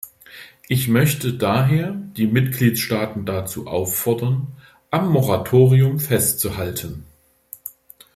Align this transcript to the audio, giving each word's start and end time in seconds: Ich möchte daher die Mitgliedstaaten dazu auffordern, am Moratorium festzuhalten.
Ich 0.67 0.87
möchte 0.87 1.33
daher 1.33 1.91
die 1.91 2.25
Mitgliedstaaten 2.25 3.23
dazu 3.27 3.67
auffordern, 3.67 4.47
am 4.89 5.11
Moratorium 5.11 5.99
festzuhalten. 5.99 7.05